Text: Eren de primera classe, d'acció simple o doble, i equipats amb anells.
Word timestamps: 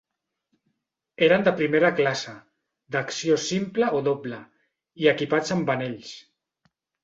Eren 1.27 1.45
de 1.47 1.53
primera 1.59 1.91
classe, 1.99 2.33
d'acció 2.97 3.39
simple 3.45 3.93
o 4.01 4.03
doble, 4.11 4.43
i 5.05 5.15
equipats 5.15 5.57
amb 5.61 5.75
anells. 5.79 6.19